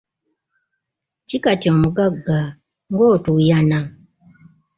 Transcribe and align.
Ki 1.27 1.37
kati 1.43 1.67
omugagga, 1.73 2.39
ng'otuuyana. 2.91 3.79